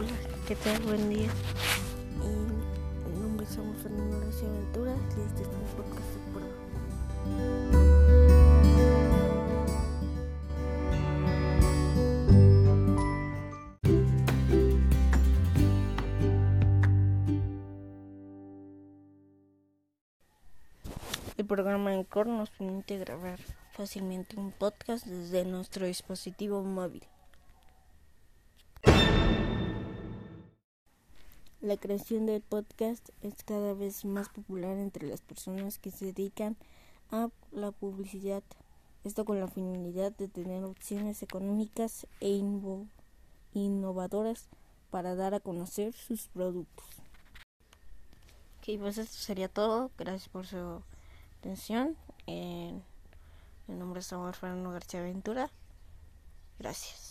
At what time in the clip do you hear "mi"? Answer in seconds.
3.10-3.20, 5.48-5.54, 53.68-53.74